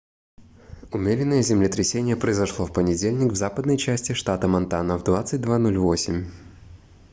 [0.91, 6.25] умеренное землетрясение произошло в понедельник в западной части штата монтана в 22:08